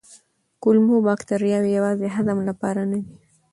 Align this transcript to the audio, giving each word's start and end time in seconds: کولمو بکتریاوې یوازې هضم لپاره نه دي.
کولمو 0.61 0.97
بکتریاوې 1.07 1.69
یوازې 1.77 2.07
هضم 2.15 2.39
لپاره 2.49 2.81
نه 2.91 2.97
دي. 3.03 3.11